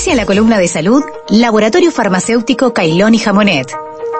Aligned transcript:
Auspicia 0.00 0.16
la 0.16 0.24
columna 0.24 0.58
de 0.58 0.66
salud 0.66 1.02
Laboratorio 1.28 1.92
Farmacéutico 1.92 2.72
Cailón 2.72 3.14
y 3.14 3.18
Jamonet. 3.18 3.70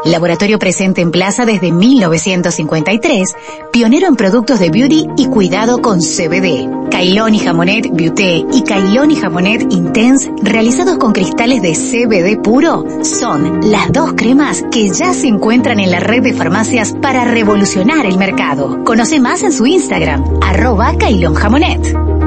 Laboratorio 0.04 0.58
presente 0.58 1.01
en 1.01 1.10
plaza 1.10 1.46
desde 1.46 1.72
1953, 1.72 3.35
pionero 3.72 4.06
en 4.06 4.16
productos 4.16 4.61
de 4.61 4.69
beauty 4.69 5.06
y 5.16 5.29
cuidado 5.29 5.80
con 5.80 6.01
CBD. 6.01 6.90
Cailón 6.90 7.35
y 7.35 7.38
Jamonet 7.38 7.88
Beauté 7.90 8.45
y 8.53 8.62
Cailón 8.62 9.11
y 9.11 9.16
Jamonet 9.16 9.72
Intense, 9.72 10.30
realizados 10.43 10.98
con 10.98 11.12
cristales 11.12 11.62
de 11.62 11.72
CBD 11.72 12.42
puro, 12.42 12.85
son 13.03 13.60
las 13.71 13.90
dos 13.90 14.12
cremas 14.12 14.62
que 14.71 14.90
ya 14.90 15.15
se 15.15 15.28
encuentran 15.28 15.81
en 15.81 15.92
la 15.92 16.01
red 16.01 16.23
de 16.23 16.34
farmacias 16.34 16.95
para 17.01 17.24
revolucionar 17.24 18.05
el 18.05 18.19
mercado. 18.19 18.84
Conoce 18.84 19.19
más 19.19 19.42
en 19.45 19.52
su 19.52 19.65
Instagram, 19.65 20.41
arroba 20.42 20.92
Cailón 20.98 21.33
Jamonet. 21.33 22.20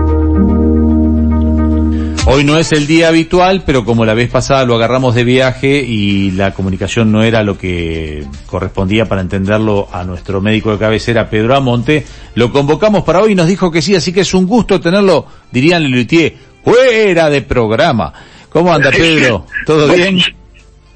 Hoy 2.26 2.46
no 2.46 2.58
es 2.58 2.72
el 2.72 2.88
día 2.88 3.10
habitual, 3.10 3.64
pero 3.66 3.84
como 3.84 4.06
la 4.06 4.14
vez 4.14 4.30
pasada 4.30 4.64
lo 4.64 4.76
agarramos 4.76 5.14
de 5.14 5.26
viaje 5.26 5.84
y 5.86 6.32
la 6.32 6.54
comunicación 6.54 7.12
no 7.12 7.22
era 7.22 7.44
lo 7.44 7.58
que 7.58 8.24
correspondía 8.46 9.06
para 9.06 9.20
entenderlo 9.20 9.90
a 9.92 10.06
nuestro 10.06 10.40
médico 10.40 10.72
de 10.72 10.78
cabecera, 10.78 11.30
Pedro 11.30 11.54
Amonte, 11.54 12.06
lo 12.36 12.52
convocamos 12.54 13.04
para 13.04 13.22
hoy 13.22 13.34
y 13.34 13.36
nos 13.36 13.48
dijo 13.48 13.70
que 13.72 13.82
sí, 13.82 13.94
así 13.96 14.14
que 14.14 14.22
es 14.22 14.34
un 14.34 14.48
gusto 14.48 14.80
tenerlo, 14.80 15.26
dirían 15.52 15.84
Lelutier, 15.84 16.34
fuera 16.64 17.30
de 17.30 17.42
programa. 17.42 18.14
¿Cómo 18.50 18.74
anda 18.74 18.90
Pedro? 18.98 19.46
¿Todo 19.66 19.94
bien? 19.94 20.20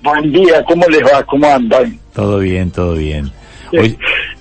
Buen 0.02 0.31
día, 0.31 0.63
¿cómo 0.63 0.88
les 0.88 1.02
va? 1.02 1.23
¿Cómo 1.23 1.45
andan? 1.45 1.99
Todo 2.13 2.39
bien, 2.39 2.71
todo 2.71 2.94
bien. 2.94 3.30
Hoy... 3.73 3.97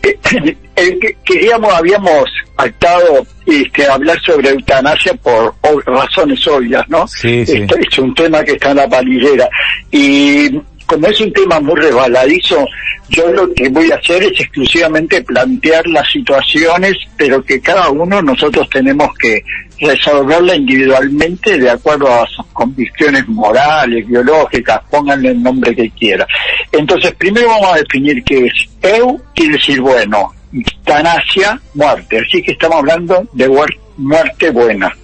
Eh, 0.78 0.98
eh, 1.00 1.16
queríamos, 1.24 1.72
habíamos 1.72 2.28
pactado 2.54 3.26
este, 3.46 3.86
hablar 3.86 4.20
sobre 4.20 4.50
eutanasia 4.50 5.14
por 5.14 5.54
razones 5.86 6.46
obvias, 6.46 6.86
¿no? 6.90 7.08
Sí, 7.08 7.46
sí. 7.46 7.62
Este 7.62 7.80
es 7.80 7.98
un 7.98 8.14
tema 8.14 8.44
que 8.44 8.52
está 8.52 8.72
en 8.72 8.76
la 8.76 8.88
palillera. 8.88 9.48
Y 9.90 10.50
como 10.86 11.06
es 11.06 11.18
un 11.20 11.32
tema 11.32 11.60
muy 11.60 11.80
resbaladizo, 11.80 12.66
yo 13.08 13.26
lo 13.32 13.52
que 13.54 13.68
voy 13.68 13.90
a 13.90 13.96
hacer 13.96 14.22
es 14.22 14.40
exclusivamente 14.40 15.22
plantear 15.22 15.86
las 15.88 16.08
situaciones, 16.10 16.92
pero 17.16 17.42
que 17.42 17.60
cada 17.60 17.88
uno 17.88 18.20
nosotros 18.20 18.68
tenemos 18.68 19.08
que 19.18 19.42
resolverla 19.80 20.56
individualmente 20.56 21.58
de 21.58 21.70
acuerdo 21.70 22.12
a 22.12 22.26
sus 22.26 22.46
convicciones 22.46 23.26
morales, 23.28 24.06
biológicas, 24.06 24.80
pónganle 24.90 25.30
el 25.30 25.42
nombre 25.42 25.74
que 25.74 25.90
quiera. 25.90 26.26
Entonces, 26.72 27.14
primero 27.14 27.48
vamos 27.48 27.74
a 27.74 27.78
definir 27.78 28.22
qué 28.24 28.46
es. 28.46 28.68
Eu 28.82 29.20
quiere 29.34 29.54
decir 29.54 29.80
bueno, 29.80 30.32
eutanasia, 30.52 31.60
muerte. 31.74 32.20
Así 32.26 32.42
que 32.42 32.52
estamos 32.52 32.78
hablando 32.78 33.28
de 33.32 33.48
muerte 33.96 34.50
buena. 34.50 34.94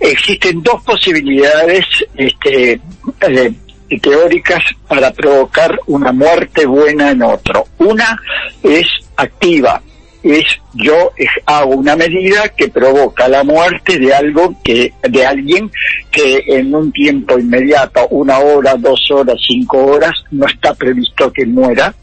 Existen 0.00 0.62
dos 0.62 0.82
posibilidades 0.82 1.84
este, 2.16 2.80
eh, 3.20 3.52
teóricas 4.00 4.62
para 4.88 5.12
provocar 5.12 5.78
una 5.86 6.12
muerte 6.12 6.66
buena 6.66 7.10
en 7.10 7.22
otro. 7.22 7.64
Una 7.78 8.20
es 8.62 8.86
activa, 9.16 9.80
es 10.24 10.44
yo 10.72 11.12
hago 11.44 11.74
una 11.74 11.94
medida 11.94 12.48
que 12.48 12.68
provoca 12.68 13.28
la 13.28 13.44
muerte 13.44 13.98
de 13.98 14.14
algo 14.14 14.56
que 14.64 14.92
de 15.02 15.26
alguien 15.26 15.70
que 16.10 16.42
en 16.46 16.74
un 16.74 16.90
tiempo 16.90 17.38
inmediato, 17.38 18.08
una 18.08 18.38
hora, 18.38 18.74
dos 18.76 19.10
horas, 19.10 19.36
cinco 19.46 19.84
horas, 19.84 20.12
no 20.30 20.46
está 20.46 20.74
previsto 20.74 21.30
que 21.32 21.44
muera. 21.44 21.94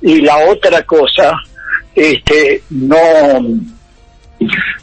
Y 0.00 0.20
la 0.22 0.36
otra 0.50 0.82
cosa 0.82 1.34
este, 1.94 2.62
no, 2.70 2.98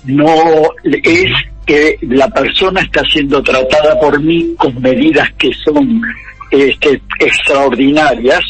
no 0.06 0.62
es 0.84 1.32
que 1.66 1.98
la 2.02 2.30
persona 2.30 2.82
está 2.82 3.04
siendo 3.12 3.44
tratada 3.44 4.00
por 4.00 4.22
mí 4.22 4.56
con 4.58 4.82
medidas 4.82 5.30
que 5.38 5.52
son 5.54 6.02
este, 6.50 7.02
extraordinarias 7.20 8.42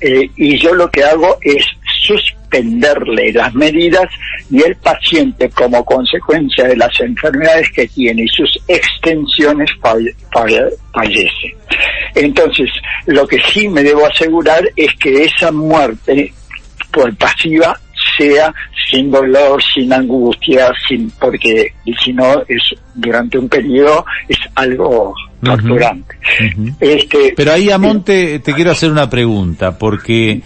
eh, 0.00 0.28
y 0.36 0.58
yo 0.58 0.74
lo 0.74 0.90
que 0.90 1.02
hago 1.02 1.38
es 1.40 1.64
suspenderle 2.06 3.32
las 3.32 3.54
medidas 3.54 4.08
y 4.50 4.62
el 4.62 4.76
paciente 4.76 5.50
como 5.50 5.84
consecuencia 5.84 6.66
de 6.68 6.76
las 6.76 6.98
enfermedades 7.00 7.70
que 7.72 7.88
tiene 7.88 8.22
y 8.22 8.28
sus 8.28 8.58
extensiones 8.68 9.70
fallece. 10.32 11.56
Entonces, 12.14 12.70
lo 13.06 13.26
que 13.26 13.38
sí 13.52 13.68
me 13.68 13.82
debo 13.82 14.06
asegurar 14.06 14.62
es 14.76 14.94
que 14.96 15.24
esa 15.24 15.52
muerte 15.52 16.32
por 16.92 17.14
pasiva 17.16 17.78
sea 18.16 18.54
sin 18.90 19.10
dolor, 19.10 19.62
sin 19.62 19.92
angustia, 19.92 20.72
sin 20.88 21.10
porque 21.10 21.72
si 22.02 22.12
no 22.12 22.42
es 22.48 22.62
durante 22.94 23.38
un 23.38 23.48
periodo 23.48 24.04
es 24.28 24.38
algo 24.54 25.14
torturante. 25.42 26.16
este, 26.80 27.34
Pero 27.36 27.52
ahí 27.52 27.70
a 27.70 27.78
Monte 27.78 28.38
te 28.38 28.54
quiero 28.54 28.70
hacer 28.70 28.90
una 28.90 29.10
pregunta 29.10 29.76
porque 29.76 30.40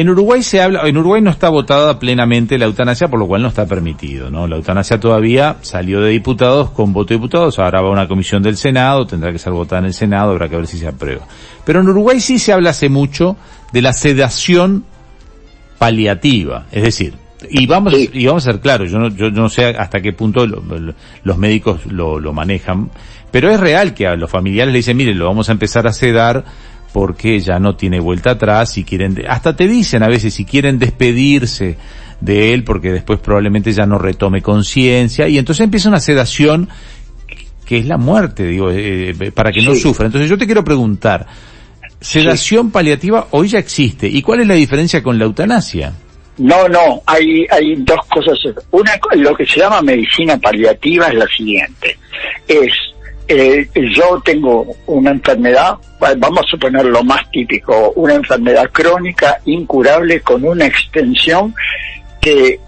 en 0.00 0.08
Uruguay 0.08 0.42
se 0.42 0.62
habla, 0.62 0.88
en 0.88 0.96
Uruguay 0.96 1.20
no 1.20 1.30
está 1.30 1.50
votada 1.50 1.98
plenamente 1.98 2.58
la 2.58 2.64
eutanasia, 2.64 3.08
por 3.08 3.18
lo 3.18 3.26
cual 3.26 3.42
no 3.42 3.48
está 3.48 3.66
permitido, 3.66 4.30
¿no? 4.30 4.46
La 4.46 4.56
eutanasia 4.56 4.98
todavía 4.98 5.56
salió 5.60 6.00
de 6.00 6.10
diputados 6.10 6.70
con 6.70 6.92
voto 6.92 7.08
de 7.08 7.16
diputados, 7.16 7.58
ahora 7.58 7.82
va 7.82 7.88
a 7.88 7.92
una 7.92 8.08
comisión 8.08 8.42
del 8.42 8.56
Senado, 8.56 9.06
tendrá 9.06 9.32
que 9.32 9.38
ser 9.38 9.52
votada 9.52 9.80
en 9.80 9.86
el 9.86 9.94
Senado, 9.94 10.30
habrá 10.30 10.48
que 10.48 10.56
ver 10.56 10.66
si 10.66 10.78
se 10.78 10.88
aprueba. 10.88 11.26
Pero 11.64 11.80
en 11.80 11.88
Uruguay 11.88 12.20
sí 12.20 12.38
se 12.38 12.52
habla 12.52 12.70
hace 12.70 12.88
mucho 12.88 13.36
de 13.72 13.82
la 13.82 13.92
sedación 13.92 14.84
paliativa, 15.78 16.66
es 16.72 16.82
decir, 16.82 17.14
y 17.50 17.66
vamos, 17.66 17.92
y 17.94 18.26
vamos 18.26 18.46
a 18.46 18.52
ser 18.52 18.60
claros, 18.60 18.90
yo 18.90 18.98
no, 18.98 19.08
yo, 19.08 19.30
no 19.30 19.48
sé 19.48 19.66
hasta 19.66 20.00
qué 20.00 20.12
punto 20.12 20.46
los 20.46 21.38
médicos 21.38 21.84
lo, 21.86 22.20
lo, 22.20 22.32
manejan, 22.32 22.90
pero 23.30 23.50
es 23.50 23.58
real 23.58 23.92
que 23.92 24.06
a 24.06 24.16
los 24.16 24.30
familiares 24.30 24.72
le 24.72 24.78
dicen, 24.78 24.96
miren, 24.96 25.18
lo 25.18 25.26
vamos 25.26 25.48
a 25.48 25.52
empezar 25.52 25.86
a 25.86 25.92
sedar 25.92 26.44
porque 26.92 27.40
ya 27.40 27.58
no 27.58 27.76
tiene 27.76 28.00
vuelta 28.00 28.32
atrás 28.32 28.76
y 28.78 28.84
quieren, 28.84 29.22
hasta 29.28 29.56
te 29.56 29.66
dicen 29.66 30.02
a 30.02 30.08
veces 30.08 30.34
si 30.34 30.44
quieren 30.44 30.78
despedirse 30.78 31.76
de 32.20 32.52
él 32.52 32.64
porque 32.64 32.92
después 32.92 33.18
probablemente 33.18 33.72
ya 33.72 33.86
no 33.86 33.98
retome 33.98 34.42
conciencia 34.42 35.28
y 35.28 35.38
entonces 35.38 35.64
empieza 35.64 35.88
una 35.88 36.00
sedación 36.00 36.68
que 37.64 37.78
es 37.78 37.86
la 37.86 37.96
muerte, 37.96 38.44
digo, 38.46 38.70
eh, 38.70 39.10
eh, 39.10 39.32
para 39.32 39.50
que 39.50 39.62
no 39.62 39.74
sufra. 39.74 40.06
Entonces 40.06 40.28
yo 40.28 40.36
te 40.36 40.46
quiero 40.46 40.62
preguntar, 40.64 41.26
sedación 42.00 42.70
paliativa 42.70 43.28
hoy 43.30 43.48
ya 43.48 43.58
existe. 43.58 44.08
¿Y 44.08 44.20
cuál 44.20 44.40
es 44.40 44.46
la 44.46 44.54
diferencia 44.54 45.02
con 45.02 45.18
la 45.18 45.24
eutanasia? 45.24 45.92
No, 46.38 46.68
no, 46.68 47.02
hay, 47.06 47.46
hay 47.50 47.76
dos 47.78 48.00
cosas. 48.08 48.38
Una, 48.70 48.92
lo 49.14 49.34
que 49.34 49.46
se 49.46 49.60
llama 49.60 49.80
medicina 49.82 50.36
paliativa 50.38 51.08
es 51.08 51.14
la 51.14 51.26
siguiente. 51.26 51.98
Es, 52.48 52.72
eh, 53.28 53.68
yo 53.74 54.20
tengo 54.24 54.66
una 54.86 55.10
enfermedad, 55.10 55.76
vamos 56.18 56.40
a 56.40 56.50
suponer 56.50 56.84
lo 56.86 57.02
más 57.04 57.30
típico, 57.30 57.92
una 57.96 58.14
enfermedad 58.14 58.70
crónica 58.70 59.38
incurable 59.44 60.20
con 60.20 60.44
una 60.44 60.66
extensión 60.66 61.54
que 62.20 62.60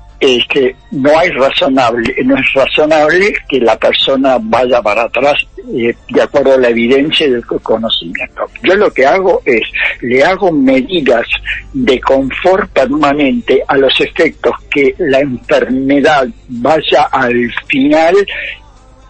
que 0.49 0.75
no 0.91 1.19
hay 1.19 1.29
razonable, 1.31 2.15
no 2.25 2.37
es 2.37 2.53
razonable 2.55 3.35
que 3.49 3.61
la 3.61 3.77
persona 3.77 4.39
vaya 4.41 4.81
para 4.81 5.03
atrás 5.03 5.35
eh, 5.75 5.95
de 6.09 6.23
acuerdo 6.23 6.55
a 6.55 6.59
la 6.59 6.69
evidencia 6.69 7.27
y 7.27 7.33
el 7.33 7.45
conocimiento. 7.45 8.43
Yo 8.63 8.75
lo 8.77 8.91
que 8.93 9.07
hago 9.07 9.43
es, 9.45 9.63
le 10.01 10.25
hago 10.25 10.51
medidas 10.53 11.27
de 11.73 12.01
confort 12.01 12.71
permanente 12.71 13.63
a 13.67 13.77
los 13.77 14.01
efectos 14.01 14.53
que 14.71 14.95
la 14.99 15.21
enfermedad 15.21 16.27
vaya 16.49 17.03
al 17.13 17.53
final 17.67 18.15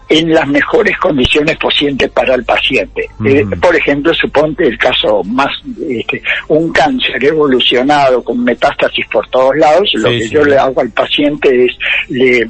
en 0.07 0.33
las 0.33 0.47
mejores 0.47 0.97
condiciones 0.97 1.57
posibles 1.57 2.09
para 2.11 2.35
el 2.35 2.43
paciente. 2.43 3.09
Eh, 3.25 3.45
por 3.59 3.75
ejemplo, 3.75 4.13
suponte 4.13 4.67
el 4.67 4.77
caso 4.77 5.23
más, 5.23 5.49
este, 5.87 6.21
un 6.47 6.71
cáncer 6.71 7.23
evolucionado 7.23 8.23
con 8.23 8.43
metástasis 8.43 9.05
por 9.07 9.27
todos 9.29 9.55
lados, 9.57 9.91
lo 9.95 10.09
que 10.09 10.29
yo 10.29 10.43
le 10.45 10.57
hago 10.57 10.81
al 10.81 10.91
paciente 10.91 11.65
es 11.65 11.77
le 12.09 12.49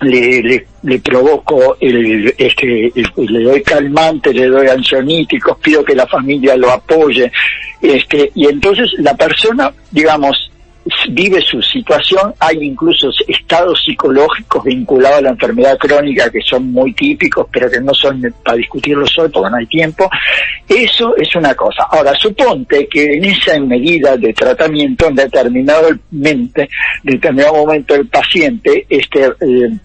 le, 0.00 0.66
le, 0.82 0.98
provoco 0.98 1.76
el, 1.80 2.34
este, 2.36 2.92
le 2.94 3.44
doy 3.44 3.62
calmante, 3.62 4.34
le 4.34 4.46
doy 4.46 4.66
ansiolíticos, 4.68 5.56
pido 5.58 5.84
que 5.84 5.94
la 5.94 6.06
familia 6.06 6.56
lo 6.56 6.70
apoye, 6.70 7.30
este, 7.80 8.30
y 8.34 8.46
entonces 8.46 8.92
la 8.98 9.14
persona, 9.14 9.72
digamos, 9.90 10.50
vive 11.08 11.40
su 11.40 11.60
situación, 11.62 12.34
hay 12.38 12.58
incluso 12.60 13.10
estados 13.26 13.82
psicológicos 13.84 14.64
vinculados 14.64 15.18
a 15.18 15.22
la 15.22 15.30
enfermedad 15.30 15.78
crónica 15.78 16.30
que 16.30 16.40
son 16.42 16.70
muy 16.72 16.92
típicos, 16.92 17.46
pero 17.52 17.70
que 17.70 17.80
no 17.80 17.94
son 17.94 18.22
para 18.44 18.56
discutirlos 18.56 19.16
hoy 19.18 19.30
porque 19.30 19.50
no 19.50 19.56
hay 19.56 19.66
tiempo. 19.66 20.10
Eso 20.68 21.16
es 21.16 21.34
una 21.36 21.54
cosa. 21.54 21.84
Ahora, 21.90 22.14
suponte 22.14 22.86
que 22.88 23.14
en 23.14 23.24
esa 23.24 23.58
medida 23.60 24.16
de 24.16 24.32
tratamiento, 24.32 25.08
en 25.08 25.14
determinado 25.14 25.88
mente, 26.10 26.68
determinado 27.02 27.54
momento 27.54 27.94
el 27.94 28.06
paciente, 28.08 28.86
este, 28.88 29.24
eh, 29.40 29.78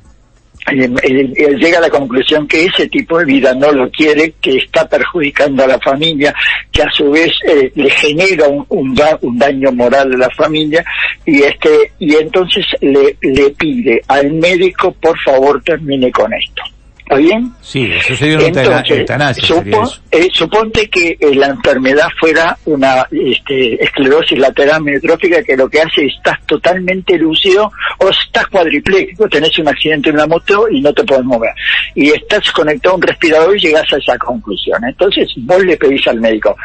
él, 0.69 1.57
llega 1.60 1.77
a 1.80 1.81
la 1.81 1.89
conclusión 1.89 2.48
que 2.48 2.66
ese 2.66 2.88
tipo 2.88 3.18
de 3.19 3.25
vida 3.25 3.54
no 3.54 3.71
lo 3.71 3.89
quiere, 3.89 4.33
que 4.42 4.57
está 4.57 4.88
perjudicando 4.88 5.63
a 5.63 5.68
la 5.68 5.80
familia, 5.80 6.33
que 6.71 6.83
a 6.83 6.92
su 6.92 7.12
vez 7.12 7.31
eh, 7.48 7.71
le 7.75 7.89
genera 7.89 8.48
un, 8.48 8.66
un, 8.69 9.38
daño 9.38 9.71
moral 9.71 10.13
a 10.13 10.18
la 10.18 10.30
familia 10.31 10.83
y 11.25 11.44
este 11.44 11.92
y 12.00 12.16
entonces 12.16 12.66
le, 12.81 13.16
le 13.21 13.50
pide 13.51 14.01
al 14.07 14.31
médico 14.33 14.92
por 14.94 15.18
favor 15.19 15.62
termine 15.63 16.12
con 16.12 16.33
esto. 16.33 16.63
¿Está 17.10 17.22
bien? 17.22 17.52
Sí, 17.60 17.92
eso 17.92 18.16
sería 18.16 18.38
una 18.38 18.84
eutanasia. 18.88 19.64
Eh, 20.12 20.28
suponte 20.32 20.88
que 20.92 21.18
eh, 21.20 21.34
la 21.34 21.48
enfermedad 21.48 22.08
fuera 22.20 22.56
una 22.66 23.08
este, 23.10 23.84
esclerosis 23.84 24.38
lateral 24.38 24.76
amiotrófica 24.76 25.42
que 25.42 25.58
lo 25.58 25.68
que 25.68 25.82
hace 25.82 26.06
es 26.06 26.14
estás 26.16 26.38
totalmente 26.46 27.18
lúcido 27.18 27.72
o 27.98 28.10
estás 28.10 28.46
cuadripléjico, 28.46 29.28
tenés 29.28 29.58
un 29.58 29.70
accidente 29.70 30.10
en 30.10 30.18
una 30.18 30.28
moto 30.28 30.70
y 30.70 30.82
no 30.82 30.94
te 30.94 31.04
puedes 31.04 31.26
mover. 31.26 31.50
Y 31.96 32.12
estás 32.12 32.52
conectado 32.52 32.94
a 32.94 32.98
un 32.98 33.02
respirador 33.02 33.58
y 33.58 33.62
llegas 33.62 33.92
a 33.92 33.98
esa 33.98 34.16
conclusión. 34.20 34.80
Entonces 34.84 35.32
vos 35.38 35.66
le 35.66 35.78
pedís 35.78 36.06
al 36.08 36.20
médico, 36.22 36.56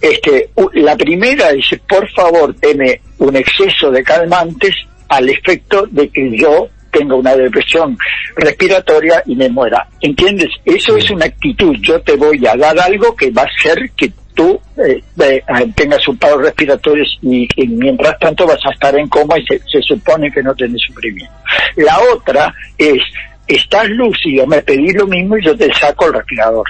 este, 0.00 0.48
la 0.76 0.96
primera 0.96 1.52
dice, 1.52 1.78
por 1.86 2.10
favor, 2.12 2.54
teme 2.54 3.02
un 3.18 3.36
exceso 3.36 3.90
de 3.90 4.02
calmantes 4.02 4.74
al 5.10 5.28
efecto 5.28 5.86
de 5.90 6.08
que 6.08 6.38
yo 6.38 6.70
tenga 6.90 7.14
una 7.14 7.34
depresión 7.34 7.96
respiratoria 8.36 9.22
y 9.26 9.34
me 9.34 9.48
muera. 9.48 9.86
¿Entiendes? 10.00 10.48
Eso 10.64 10.96
es 10.96 11.10
una 11.10 11.26
actitud. 11.26 11.76
Yo 11.80 12.00
te 12.00 12.16
voy 12.16 12.44
a 12.46 12.56
dar 12.56 12.78
algo 12.78 13.14
que 13.14 13.30
va 13.30 13.42
a 13.42 13.46
hacer 13.46 13.90
que 13.96 14.12
tú 14.34 14.60
eh, 14.76 15.02
eh, 15.20 15.42
tengas 15.74 16.06
un 16.08 16.16
paro 16.16 16.38
respiratorio 16.38 17.04
y, 17.22 17.46
mientras 17.68 18.18
tanto 18.18 18.46
vas 18.46 18.60
a 18.64 18.70
estar 18.70 18.96
en 18.98 19.08
coma 19.08 19.38
y 19.38 19.46
se, 19.46 19.82
supone 19.82 20.30
que 20.30 20.42
no 20.42 20.54
tenés 20.54 20.80
sufrimiento. 20.86 21.34
La 21.76 21.98
otra 22.14 22.54
es, 22.78 22.98
estás 23.46 23.88
lúcido, 23.90 24.46
me 24.46 24.62
pedí 24.62 24.92
lo 24.92 25.06
mismo 25.06 25.36
y 25.36 25.44
yo 25.44 25.56
te 25.56 25.72
saco 25.74 26.06
el 26.06 26.14
respirador. 26.14 26.64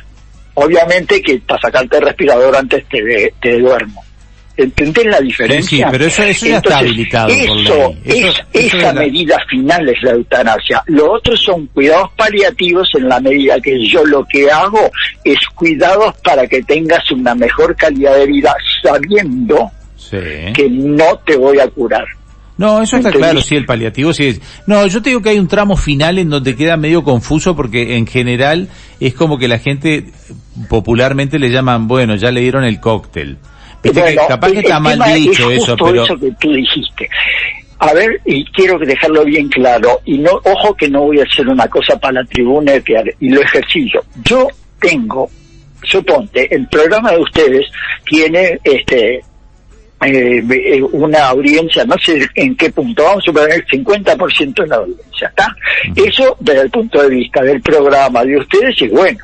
Obviamente 0.54 1.22
que 1.22 1.38
para 1.38 1.60
sacarte 1.60 1.98
el 1.98 2.06
respirador 2.06 2.56
antes 2.56 2.84
te, 2.88 3.34
te 3.40 3.58
duermo. 3.58 4.02
¿Entendés 4.60 5.06
la 5.06 5.20
diferencia? 5.20 5.86
Sí, 5.86 5.90
pero 5.90 6.04
eso, 6.04 6.22
ya 6.22 6.58
está 6.58 6.78
habilitado 6.78 7.30
eso, 7.30 7.94
esa 8.52 8.92
medida 8.92 9.38
final 9.48 9.88
es 9.88 10.02
la 10.02 10.10
eutanasia. 10.10 10.82
Lo 10.86 11.12
otro 11.12 11.34
son 11.34 11.66
cuidados 11.68 12.10
paliativos 12.14 12.86
en 12.94 13.08
la 13.08 13.20
medida 13.20 13.58
que 13.60 13.82
yo 13.86 14.04
lo 14.04 14.22
que 14.26 14.50
hago 14.50 14.90
es 15.24 15.38
cuidados 15.54 16.14
para 16.22 16.46
que 16.46 16.62
tengas 16.62 17.10
una 17.10 17.34
mejor 17.34 17.74
calidad 17.74 18.16
de 18.16 18.26
vida 18.26 18.54
sabiendo 18.82 19.70
que 20.10 20.68
no 20.68 21.16
te 21.24 21.36
voy 21.36 21.58
a 21.58 21.68
curar. 21.68 22.04
No, 22.58 22.82
eso 22.82 22.98
está 22.98 23.10
claro, 23.10 23.40
sí, 23.40 23.56
el 23.56 23.64
paliativo 23.64 24.12
sí 24.12 24.26
es. 24.26 24.40
No, 24.66 24.86
yo 24.86 25.00
te 25.00 25.08
digo 25.08 25.22
que 25.22 25.30
hay 25.30 25.38
un 25.38 25.48
tramo 25.48 25.76
final 25.76 26.18
en 26.18 26.28
donde 26.28 26.54
queda 26.54 26.76
medio 26.76 27.02
confuso 27.02 27.56
porque 27.56 27.96
en 27.96 28.06
general 28.06 28.68
es 28.98 29.14
como 29.14 29.38
que 29.38 29.48
la 29.48 29.58
gente 29.58 30.12
popularmente 30.68 31.38
le 31.38 31.48
llaman, 31.48 31.88
bueno, 31.88 32.16
ya 32.16 32.30
le 32.30 32.42
dieron 32.42 32.64
el 32.64 32.78
cóctel 32.78 33.38
capaz 34.28 34.52
que 34.52 34.58
está 34.60 34.80
mal 34.80 34.98
dicho 35.14 35.50
eso, 35.50 35.76
pero... 35.76 36.04
eso 36.04 36.18
que 36.18 36.30
tú 36.38 36.52
dijiste. 36.52 37.08
A 37.78 37.94
ver, 37.94 38.20
y 38.26 38.44
quiero 38.44 38.78
dejarlo 38.78 39.24
bien 39.24 39.48
claro, 39.48 40.00
y 40.04 40.18
no, 40.18 40.32
ojo 40.44 40.74
que 40.74 40.88
no 40.88 41.02
voy 41.04 41.20
a 41.20 41.24
hacer 41.24 41.48
una 41.48 41.66
cosa 41.66 41.98
para 41.98 42.20
la 42.20 42.24
tribuna 42.24 42.72
y 43.18 43.30
lo 43.30 43.40
ejercicio. 43.40 44.04
Yo 44.22 44.48
tengo, 44.78 45.30
suponte, 45.82 46.54
el 46.54 46.68
programa 46.68 47.12
de 47.12 47.18
ustedes 47.18 47.66
tiene 48.04 48.58
este 48.64 49.22
eh, 50.02 50.82
una 50.92 51.28
audiencia, 51.28 51.84
no 51.84 51.94
sé 51.98 52.26
en 52.34 52.56
qué 52.56 52.70
punto, 52.70 53.04
vamos 53.04 53.26
a 53.28 53.32
poner 53.32 53.52
el 53.52 53.66
50% 53.66 54.62
de 54.62 54.66
la 54.66 54.76
audiencia, 54.76 55.28
¿está? 55.28 55.54
Eso 55.94 56.36
desde 56.40 56.62
el 56.62 56.70
punto 56.70 57.02
de 57.02 57.08
vista 57.08 57.42
del 57.42 57.60
programa 57.60 58.24
de 58.24 58.38
ustedes 58.38 58.80
es 58.80 58.90
bueno. 58.90 59.20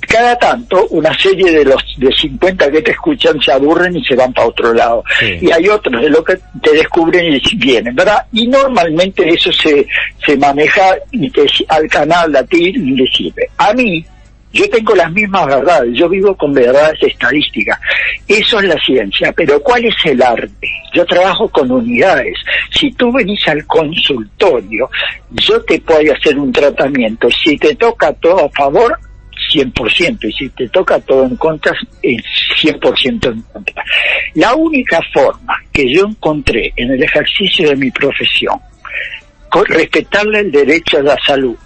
Cada 0.00 0.38
tanto, 0.38 0.86
una 0.90 1.12
serie 1.18 1.50
de 1.50 1.64
los 1.64 1.82
de 1.96 2.12
50 2.12 2.70
que 2.70 2.82
te 2.82 2.92
escuchan 2.92 3.40
se 3.40 3.50
aburren 3.50 3.96
y 3.96 4.04
se 4.04 4.14
van 4.14 4.32
para 4.32 4.46
otro 4.46 4.72
lado. 4.72 5.02
Y 5.40 5.50
hay 5.50 5.68
otros 5.68 6.00
de 6.00 6.08
los 6.08 6.24
que 6.24 6.38
te 6.62 6.72
descubren 6.72 7.34
y 7.34 7.56
vienen, 7.56 7.94
¿verdad? 7.96 8.24
Y 8.32 8.46
normalmente 8.46 9.28
eso 9.28 9.50
se, 9.50 9.86
se 10.24 10.36
maneja 10.36 10.94
y 11.10 11.28
que 11.30 11.46
al 11.68 11.88
canal 11.88 12.34
a 12.36 12.44
ti 12.44 12.72
le 12.72 13.04
sirve. 13.08 13.48
A 13.58 13.72
mí, 13.72 14.04
yo 14.52 14.68
tengo 14.68 14.94
las 14.94 15.10
mismas 15.12 15.46
verdades, 15.46 15.90
yo 15.94 16.08
vivo 16.08 16.36
con 16.36 16.52
verdades 16.52 16.98
estadísticas. 17.02 17.78
Eso 18.26 18.58
es 18.60 18.66
la 18.66 18.76
ciencia, 18.84 19.32
pero 19.32 19.60
¿cuál 19.62 19.84
es 19.84 19.94
el 20.04 20.22
arte? 20.22 20.68
Yo 20.92 21.04
trabajo 21.06 21.48
con 21.48 21.70
unidades. 21.70 22.36
Si 22.70 22.90
tú 22.92 23.12
venís 23.12 23.46
al 23.48 23.64
consultorio, 23.66 24.90
yo 25.30 25.60
te 25.62 25.80
puedo 25.80 26.12
hacer 26.12 26.38
un 26.38 26.52
tratamiento. 26.52 27.28
Si 27.30 27.56
te 27.58 27.76
toca 27.76 28.12
todo 28.14 28.46
a 28.46 28.50
favor, 28.50 28.98
100%, 29.50 30.28
y 30.28 30.32
si 30.32 30.48
te 30.50 30.68
toca 30.68 31.00
todo 31.00 31.24
en 31.24 31.36
contra, 31.36 31.72
es 32.02 32.22
100% 32.62 33.32
en 33.32 33.42
contra. 33.42 33.84
La 34.34 34.54
única 34.54 35.00
forma 35.12 35.54
que 35.72 35.92
yo 35.92 36.06
encontré 36.06 36.72
en 36.76 36.90
el 36.92 37.02
ejercicio 37.02 37.68
de 37.68 37.76
mi 37.76 37.90
profesión, 37.90 38.58
con 39.50 39.64
respetarle 39.66 40.40
el 40.40 40.52
derecho 40.52 40.98
a 40.98 41.02
la 41.02 41.16
salud, 41.26 41.56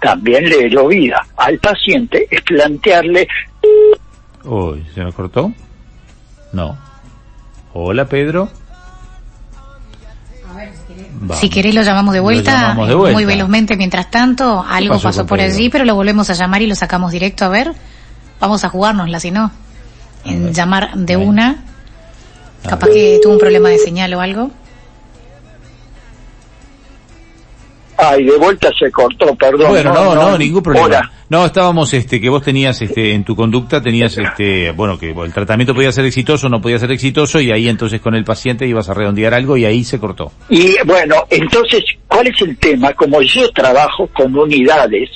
también 0.00 0.48
le 0.48 0.68
dio 0.68 0.88
vida 0.88 1.26
al 1.36 1.58
paciente, 1.58 2.26
es 2.30 2.42
plantearle... 2.42 3.26
Uy, 4.44 4.84
¿se 4.94 5.02
me 5.02 5.12
cortó? 5.12 5.52
No. 6.52 6.78
Hola, 7.72 8.06
Pedro. 8.06 8.48
Si 11.34 11.50
querés 11.50 11.74
lo 11.74 11.82
llamamos 11.82 12.14
de 12.14 12.20
vuelta, 12.20 12.74
muy 12.74 13.24
velozmente 13.24 13.76
mientras 13.76 14.10
tanto, 14.10 14.64
algo 14.68 15.00
pasó, 15.00 15.26
por 15.26 15.40
allí, 15.40 15.68
pero 15.70 15.84
lo 15.84 15.94
volvemos 15.94 16.30
a 16.30 16.34
llamar 16.34 16.62
y 16.62 16.66
lo 16.66 16.74
sacamos 16.74 17.12
directo 17.12 17.44
a 17.44 17.48
ver. 17.48 17.72
Vamos 18.40 18.64
a 18.64 18.68
jugárnosla, 18.68 19.18
si 19.18 19.30
no, 19.30 19.50
en 20.24 20.52
llamar 20.52 20.94
de 20.94 21.16
una. 21.16 21.64
Capaz 22.68 22.88
que 22.88 23.20
tuvo 23.22 23.34
un 23.34 23.38
problema 23.38 23.68
de 23.68 23.78
señal 23.78 24.12
o 24.14 24.20
algo. 24.20 24.50
Ay, 27.96 28.24
de 28.24 28.36
vuelta 28.36 28.68
se 28.78 28.90
cortó, 28.90 29.34
perdón. 29.36 29.70
Bueno, 29.70 29.94
no, 29.94 30.14
no, 30.14 30.38
ningún 30.38 30.62
problema. 30.62 31.10
No, 31.28 31.44
estábamos, 31.44 31.92
este, 31.92 32.20
que 32.20 32.28
vos 32.28 32.40
tenías, 32.40 32.80
este, 32.82 33.12
en 33.12 33.24
tu 33.24 33.34
conducta 33.34 33.82
tenías, 33.82 34.16
este, 34.16 34.70
bueno, 34.70 34.96
que 34.96 35.10
el 35.10 35.32
tratamiento 35.32 35.74
podía 35.74 35.90
ser 35.90 36.04
exitoso, 36.04 36.48
no 36.48 36.60
podía 36.60 36.78
ser 36.78 36.92
exitoso, 36.92 37.40
y 37.40 37.50
ahí 37.50 37.68
entonces 37.68 38.00
con 38.00 38.14
el 38.14 38.22
paciente 38.22 38.64
ibas 38.64 38.88
a 38.88 38.94
redondear 38.94 39.34
algo 39.34 39.56
y 39.56 39.64
ahí 39.64 39.82
se 39.82 39.98
cortó. 39.98 40.30
Y 40.48 40.76
bueno, 40.84 41.26
entonces, 41.28 41.82
¿cuál 42.06 42.28
es 42.28 42.40
el 42.42 42.56
tema? 42.58 42.92
Como 42.92 43.20
yo 43.22 43.50
trabajo 43.50 44.08
con 44.14 44.36
unidades, 44.38 45.10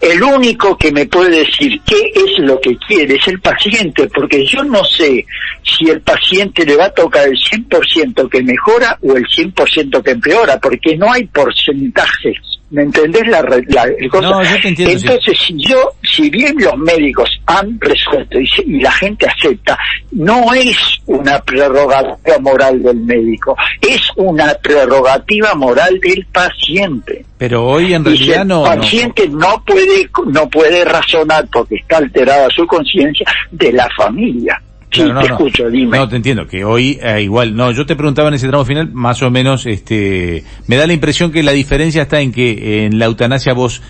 el 0.00 0.22
único 0.22 0.78
que 0.78 0.92
me 0.92 1.06
puede 1.06 1.44
decir 1.44 1.80
qué 1.84 2.12
es 2.14 2.38
lo 2.38 2.60
que 2.60 2.76
quiere 2.76 3.16
es 3.16 3.26
el 3.26 3.40
paciente, 3.40 4.08
porque 4.14 4.46
yo 4.46 4.62
no 4.62 4.84
sé 4.84 5.26
si 5.64 5.90
el 5.90 6.00
paciente 6.00 6.64
le 6.64 6.76
va 6.76 6.84
a 6.84 6.94
tocar 6.94 7.26
el 7.26 7.36
100% 7.36 8.30
que 8.30 8.42
mejora 8.44 8.96
o 9.02 9.16
el 9.16 9.24
100% 9.24 10.00
que 10.00 10.10
empeora, 10.12 10.60
porque 10.60 10.96
no 10.96 11.12
hay 11.12 11.24
porcentajes 11.24 12.57
¿Me 12.70 12.82
entendés 12.82 13.26
la, 13.28 13.38
el 13.40 14.10
cosa? 14.10 14.28
No, 14.28 14.42
yo 14.42 14.60
te 14.60 14.68
entiendo, 14.68 14.94
Entonces, 14.94 15.38
si 15.38 15.56
yo, 15.56 15.92
si 16.02 16.28
bien 16.28 16.54
los 16.58 16.76
médicos 16.76 17.30
han 17.46 17.80
resuelto 17.80 18.38
y, 18.38 18.80
la 18.80 18.92
gente 18.92 19.26
acepta, 19.26 19.78
no 20.12 20.52
es 20.52 20.76
una 21.06 21.38
prerrogativa 21.40 22.38
moral 22.40 22.82
del 22.82 22.98
médico, 22.98 23.56
es 23.80 24.02
una 24.16 24.52
prerrogativa 24.62 25.54
moral 25.54 25.98
del 26.00 26.26
paciente. 26.26 27.24
Pero 27.38 27.64
hoy 27.64 27.94
en 27.94 28.04
realidad 28.04 28.44
no. 28.44 28.70
El 28.70 28.80
paciente 28.80 29.28
no 29.28 29.64
puede, 29.64 30.10
no 30.26 30.50
puede 30.50 30.84
razonar 30.84 31.48
porque 31.50 31.76
está 31.76 31.96
alterada 31.96 32.50
su 32.50 32.66
conciencia 32.66 33.26
de 33.50 33.72
la 33.72 33.88
familia. 33.96 34.60
Sí, 34.90 35.02
te 35.02 35.26
escucho, 35.26 35.68
dime. 35.68 35.98
No, 35.98 36.08
te 36.08 36.16
entiendo, 36.16 36.46
que 36.46 36.64
hoy 36.64 36.98
eh, 37.02 37.22
igual, 37.22 37.54
no, 37.54 37.70
yo 37.72 37.84
te 37.84 37.94
preguntaba 37.94 38.28
en 38.28 38.34
ese 38.34 38.48
tramo 38.48 38.64
final, 38.64 38.90
más 38.92 39.22
o 39.22 39.30
menos, 39.30 39.66
este, 39.66 40.44
me 40.66 40.76
da 40.76 40.86
la 40.86 40.94
impresión 40.94 41.30
que 41.30 41.42
la 41.42 41.52
diferencia 41.52 42.02
está 42.02 42.20
en 42.20 42.32
que 42.32 42.86
en 42.86 42.98
la 42.98 43.04
eutanasia 43.04 43.52
vos 43.52 43.82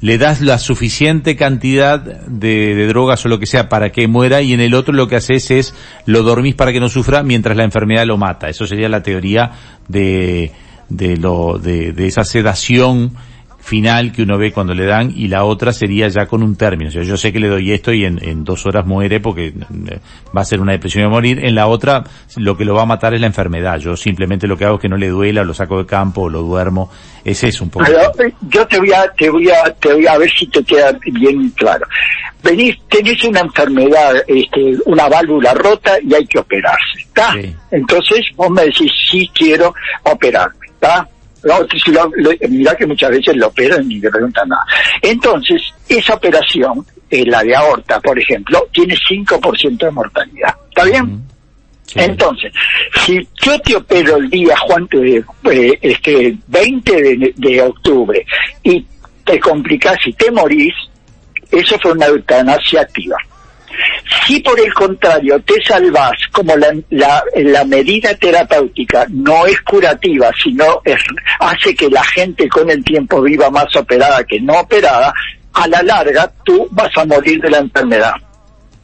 le 0.00 0.18
das 0.18 0.40
la 0.42 0.58
suficiente 0.58 1.34
cantidad 1.34 1.98
de, 1.98 2.74
de, 2.74 2.86
drogas 2.86 3.24
o 3.24 3.28
lo 3.28 3.38
que 3.38 3.46
sea 3.46 3.68
para 3.68 3.90
que 3.90 4.06
muera 4.06 4.42
y 4.42 4.52
en 4.52 4.60
el 4.60 4.74
otro 4.74 4.92
lo 4.92 5.08
que 5.08 5.16
haces 5.16 5.50
es 5.50 5.74
lo 6.04 6.22
dormís 6.22 6.54
para 6.54 6.72
que 6.72 6.80
no 6.80 6.88
sufra 6.88 7.22
mientras 7.22 7.56
la 7.56 7.64
enfermedad 7.64 8.04
lo 8.04 8.18
mata. 8.18 8.48
Eso 8.48 8.66
sería 8.66 8.88
la 8.88 9.02
teoría 9.02 9.52
de, 9.88 10.52
de 10.88 11.16
lo, 11.16 11.58
de, 11.58 11.92
de 11.92 12.06
esa 12.06 12.24
sedación 12.24 13.12
final 13.64 14.12
que 14.12 14.22
uno 14.22 14.36
ve 14.36 14.52
cuando 14.52 14.74
le 14.74 14.84
dan 14.84 15.10
y 15.16 15.28
la 15.28 15.44
otra 15.44 15.72
sería 15.72 16.06
ya 16.08 16.26
con 16.26 16.42
un 16.42 16.54
término. 16.54 16.90
O 16.90 16.92
sea, 16.92 17.02
yo 17.02 17.16
sé 17.16 17.32
que 17.32 17.40
le 17.40 17.48
doy 17.48 17.72
esto 17.72 17.94
y 17.94 18.04
en, 18.04 18.44
dos 18.44 18.66
horas 18.66 18.84
muere 18.84 19.20
porque 19.20 19.46
eh, 19.46 19.98
va 20.36 20.42
a 20.42 20.44
ser 20.44 20.60
una 20.60 20.72
depresión 20.72 21.04
y 21.04 21.06
a 21.06 21.08
morir. 21.08 21.42
En 21.42 21.54
la 21.54 21.66
otra 21.66 22.04
lo 22.36 22.58
que 22.58 22.66
lo 22.66 22.74
va 22.74 22.82
a 22.82 22.86
matar 22.86 23.14
es 23.14 23.22
la 23.22 23.26
enfermedad. 23.26 23.78
Yo 23.78 23.96
simplemente 23.96 24.46
lo 24.46 24.58
que 24.58 24.66
hago 24.66 24.76
es 24.76 24.82
que 24.82 24.88
no 24.90 24.98
le 24.98 25.08
duela, 25.08 25.44
lo 25.44 25.54
saco 25.54 25.78
de 25.78 25.86
campo, 25.86 26.22
o 26.22 26.28
lo 26.28 26.42
duermo. 26.42 26.90
Ese 27.24 27.48
es 27.48 27.60
un 27.62 27.70
poco. 27.70 27.86
Eh, 27.86 28.34
yo 28.48 28.66
te 28.66 28.78
voy 28.78 28.92
a, 28.92 29.10
te 29.16 29.30
voy 29.30 29.48
a, 29.48 29.72
te 29.72 29.94
voy 29.94 30.06
a 30.06 30.18
ver 30.18 30.30
si 30.30 30.46
te 30.46 30.62
queda 30.62 30.92
bien 31.02 31.48
claro. 31.50 31.86
Venís, 32.42 32.76
tenés 32.90 33.24
una 33.24 33.40
enfermedad, 33.40 34.22
este, 34.26 34.76
una 34.84 35.08
válvula 35.08 35.54
rota 35.54 35.96
y 36.02 36.12
hay 36.12 36.26
que 36.26 36.38
operarse, 36.38 36.98
¿está? 36.98 37.34
Entonces 37.70 38.26
vos 38.36 38.50
me 38.50 38.64
decís, 38.66 38.92
sí 39.10 39.30
quiero 39.34 39.74
operarme, 40.02 40.66
¿está? 40.66 41.08
No, 41.44 41.66
mira 42.48 42.74
que 42.74 42.86
muchas 42.86 43.10
veces 43.10 43.36
lo 43.36 43.48
operan 43.48 43.90
y 43.90 44.00
le 44.00 44.10
preguntan 44.10 44.48
nada. 44.48 44.64
Entonces, 45.02 45.60
esa 45.88 46.14
operación, 46.14 46.84
eh, 47.10 47.24
la 47.26 47.42
de 47.42 47.54
aorta, 47.54 48.00
por 48.00 48.18
ejemplo, 48.18 48.66
tiene 48.72 48.94
5% 48.96 49.78
de 49.78 49.90
mortalidad. 49.90 50.54
¿Está 50.68 50.84
bien? 50.84 51.22
Entonces, 51.94 52.52
si 53.04 53.28
yo 53.42 53.60
te 53.60 53.76
opero 53.76 54.16
el 54.16 54.30
día, 54.30 54.56
Juan, 54.58 54.88
eh, 54.92 55.78
este, 55.80 56.36
20 56.48 57.02
de, 57.02 57.34
de 57.36 57.62
octubre 57.62 58.26
y 58.62 58.84
te 59.24 59.38
complicás 59.38 59.98
y 60.06 60.12
te 60.14 60.30
morís, 60.30 60.74
eso 61.50 61.78
fue 61.80 61.92
una 61.92 62.06
eutanasia 62.06 62.80
activa. 62.80 63.16
Si 64.26 64.40
por 64.40 64.58
el 64.58 64.72
contrario 64.72 65.40
te 65.40 65.54
salvás, 65.64 66.12
como 66.32 66.54
la, 66.56 66.72
la, 66.90 67.64
medida 67.64 68.14
terapéutica 68.14 69.06
no 69.10 69.46
es 69.46 69.60
curativa, 69.62 70.30
sino 70.42 70.80
es, 70.84 71.00
hace 71.40 71.74
que 71.74 71.88
la 71.90 72.02
gente 72.04 72.48
con 72.48 72.70
el 72.70 72.82
tiempo 72.84 73.20
viva 73.22 73.50
más 73.50 73.74
operada 73.76 74.24
que 74.24 74.40
no 74.40 74.60
operada, 74.60 75.12
a 75.52 75.68
la 75.68 75.82
larga 75.82 76.30
tú 76.44 76.66
vas 76.70 76.96
a 76.96 77.04
morir 77.04 77.40
de 77.40 77.50
la 77.50 77.58
enfermedad. 77.58 78.14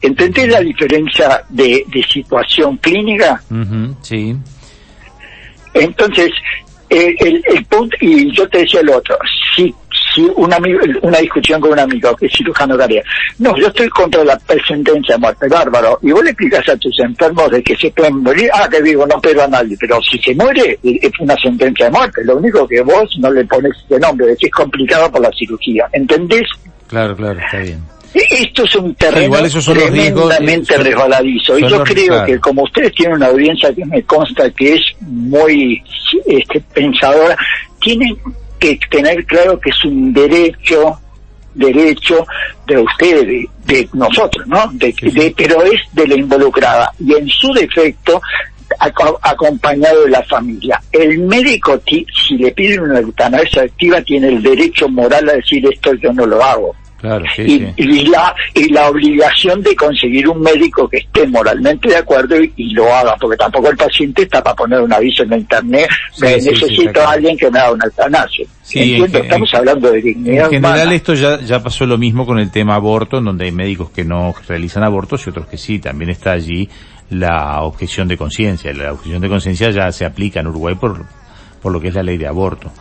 ¿Entendés 0.01 0.49
la 0.49 0.61
diferencia 0.61 1.43
de, 1.49 1.85
situación 2.09 2.77
clínica? 2.77 3.41
sí. 4.01 4.35
Entonces, 5.73 6.31
el, 6.89 7.41
el, 7.45 7.65
punto, 7.65 7.95
y 8.01 8.35
yo 8.35 8.47
te 8.49 8.59
decía 8.59 8.81
el 8.81 8.89
otro, 8.89 9.17
si, 9.55 9.73
si 10.13 10.21
un 10.35 10.53
amigo, 10.53 10.79
una 11.01 11.19
discusión 11.19 11.61
con 11.61 11.71
un 11.71 11.79
amigo 11.79 12.15
que 12.15 12.25
es 12.25 12.33
cirujano 12.33 12.75
área, 12.81 13.03
no, 13.39 13.55
yo 13.57 13.67
estoy 13.67 13.89
contra 13.89 14.23
la 14.23 14.39
sentencia 14.67 15.15
de 15.15 15.21
muerte, 15.21 15.47
bárbaro, 15.47 15.99
y 16.01 16.11
vos 16.11 16.23
le 16.23 16.31
explicas 16.31 16.67
a 16.69 16.77
tus 16.77 16.99
enfermos 16.99 17.49
de 17.51 17.63
que 17.63 17.75
se 17.75 17.91
pueden 17.91 18.21
morir, 18.21 18.49
ah, 18.53 18.67
que 18.69 18.81
digo, 18.81 19.05
no 19.05 19.19
pero 19.21 19.43
a 19.43 19.47
nadie, 19.47 19.75
pero 19.79 19.99
si 20.01 20.17
se 20.19 20.33
muere, 20.35 20.79
es 20.83 21.11
una 21.19 21.35
sentencia 21.35 21.85
de 21.85 21.91
muerte, 21.91 22.23
lo 22.23 22.37
único 22.37 22.67
que 22.67 22.81
vos 22.81 23.09
no 23.19 23.31
le 23.31 23.45
pones 23.45 23.71
ese 23.85 23.99
nombre, 23.99 24.31
es 24.31 24.37
que 24.37 24.47
es 24.47 24.53
complicado 24.53 25.11
por 25.11 25.21
la 25.21 25.31
cirugía, 25.31 25.87
¿entendés? 25.91 26.47
Claro, 26.87 27.15
claro, 27.15 27.39
está 27.39 27.59
bien. 27.59 27.81
Esto 28.13 28.65
es 28.65 28.75
un 28.75 28.93
terreno 28.95 29.37
tremendamente 29.57 30.77
resbaladizo. 30.77 31.57
Y 31.57 31.61
yo 31.61 31.81
creo 31.81 32.25
que 32.25 32.39
como 32.39 32.63
ustedes 32.63 32.91
tienen 32.93 33.15
una 33.15 33.27
audiencia 33.27 33.73
que 33.73 33.85
me 33.85 34.03
consta 34.03 34.49
que 34.51 34.73
es 34.73 34.81
muy 34.99 35.81
este, 36.25 36.59
pensadora, 36.73 37.37
tienen 37.79 38.17
que 38.61 38.79
tener 38.89 39.25
claro 39.25 39.59
que 39.59 39.71
es 39.71 39.85
un 39.85 40.13
derecho 40.13 40.99
derecho 41.53 42.25
de 42.65 42.77
ustedes, 42.77 43.49
de, 43.65 43.89
nosotros, 43.91 44.47
¿no? 44.47 44.69
De, 44.71 44.93
pero 45.35 45.61
es 45.63 45.81
de 45.91 46.07
la 46.07 46.15
involucrada 46.15 46.93
y 46.97 47.13
en 47.13 47.27
su 47.27 47.51
defecto 47.51 48.21
acompañado 48.79 50.05
de 50.05 50.11
la 50.11 50.23
familia. 50.23 50.81
El 50.93 51.19
médico, 51.19 51.77
si 51.85 52.37
le 52.37 52.51
piden 52.53 52.83
una 52.83 52.99
eutanasia 52.99 53.63
activa, 53.63 54.01
tiene 54.01 54.29
el 54.29 54.41
derecho 54.41 54.87
moral 54.87 55.27
a 55.27 55.33
decir 55.33 55.61
esto 55.69 55.93
yo 55.95 56.13
no 56.13 56.25
lo 56.25 56.41
hago 56.41 56.73
y, 57.37 58.05
la, 58.07 58.35
y 58.53 58.69
la 58.71 58.89
obligación 58.89 59.61
de 59.61 59.75
conseguir 59.75 60.27
un 60.27 60.41
médico 60.41 60.87
que 60.87 60.97
esté 60.97 61.27
moralmente 61.27 61.89
de 61.89 61.97
acuerdo 61.97 62.35
y, 62.41 62.73
lo 62.73 62.93
haga, 62.93 63.15
porque 63.19 63.37
tampoco 63.37 63.69
el 63.69 63.77
paciente 63.77 64.23
está 64.23 64.41
para 64.41 64.55
poner 64.55 64.79
un 64.79 64.93
aviso 64.93 65.23
en 65.23 65.29
la 65.29 65.37
internet, 65.37 65.89
necesito 66.19 67.01
a 67.01 67.11
alguien 67.11 67.37
que 67.37 67.49
me 67.49 67.59
haga 67.59 67.73
una 67.73 67.85
eutanasia. 67.85 68.45
Entiendo, 68.73 69.17
estamos 69.17 69.53
hablando 69.53 69.91
de 69.91 70.01
dignidad. 70.01 70.45
En 70.45 70.61
general 70.61 70.93
esto 70.93 71.13
ya, 71.13 71.41
ya 71.41 71.61
pasó 71.61 71.85
lo 71.85 71.97
mismo 71.97 72.25
con 72.25 72.39
el 72.39 72.51
tema 72.51 72.75
aborto, 72.75 73.17
en 73.17 73.25
donde 73.25 73.45
hay 73.45 73.51
médicos 73.51 73.89
que 73.89 74.05
no 74.05 74.33
realizan 74.47 74.83
abortos 74.83 75.25
y 75.25 75.29
otros 75.29 75.47
que 75.47 75.57
sí, 75.57 75.79
también 75.79 76.11
está 76.11 76.31
allí 76.31 76.69
la 77.09 77.61
objeción 77.61 78.07
de 78.07 78.17
conciencia. 78.17 78.73
La 78.73 78.93
objeción 78.93 79.21
de 79.21 79.29
conciencia 79.29 79.69
ya 79.71 79.91
se 79.91 80.05
aplica 80.05 80.39
en 80.39 80.47
Uruguay 80.47 80.75
por, 80.75 81.05
por 81.61 81.71
lo 81.71 81.79
que 81.79 81.89
es 81.89 81.95
la 81.95 82.03
ley 82.03 82.17
de 82.17 82.27
aborto. 82.27 82.71